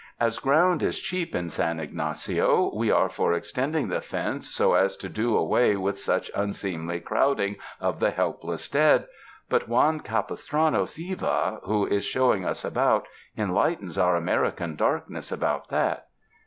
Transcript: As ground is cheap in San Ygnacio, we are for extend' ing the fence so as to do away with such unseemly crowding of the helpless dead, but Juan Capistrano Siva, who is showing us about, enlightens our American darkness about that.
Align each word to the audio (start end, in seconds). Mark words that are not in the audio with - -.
As 0.19 0.39
ground 0.39 0.81
is 0.81 0.99
cheap 0.99 1.35
in 1.35 1.51
San 1.51 1.77
Ygnacio, 1.79 2.73
we 2.73 2.89
are 2.89 3.07
for 3.07 3.33
extend' 3.33 3.75
ing 3.75 3.87
the 3.89 4.01
fence 4.01 4.49
so 4.49 4.73
as 4.73 4.97
to 4.97 5.07
do 5.07 5.37
away 5.37 5.75
with 5.75 5.99
such 5.99 6.31
unseemly 6.33 6.99
crowding 6.99 7.57
of 7.79 7.99
the 7.99 8.09
helpless 8.09 8.67
dead, 8.67 9.05
but 9.47 9.67
Juan 9.69 9.99
Capistrano 9.99 10.85
Siva, 10.85 11.59
who 11.65 11.85
is 11.85 12.03
showing 12.03 12.43
us 12.45 12.65
about, 12.65 13.05
enlightens 13.37 13.95
our 13.95 14.15
American 14.15 14.75
darkness 14.75 15.31
about 15.31 15.69
that. 15.69 16.07